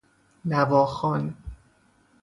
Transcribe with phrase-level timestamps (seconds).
[0.45, 1.33] نواخوان